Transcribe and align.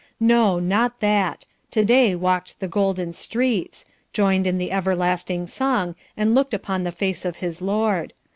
No, 0.19 0.57
not 0.59 0.99
that! 1.01 1.45
To 1.69 1.85
day 1.85 2.15
walked 2.15 2.59
the 2.59 2.67
golden 2.67 3.13
streets 3.13 3.85
joined 4.13 4.47
in 4.47 4.57
the 4.57 4.71
everlasting 4.71 5.45
song, 5.45 5.93
and 6.17 6.33
looked 6.33 6.55
upon 6.55 6.83
the 6.83 6.91
face 6.91 7.23
of 7.23 7.35
his 7.35 7.61
Lord. 7.61 8.11